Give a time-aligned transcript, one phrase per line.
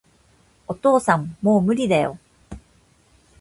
[0.67, 2.17] お父さん、もう無理だよ